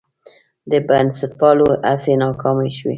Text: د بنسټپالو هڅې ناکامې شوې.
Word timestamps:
د 0.71 0.73
بنسټپالو 0.87 1.65
هڅې 1.89 2.13
ناکامې 2.21 2.69
شوې. 2.77 2.89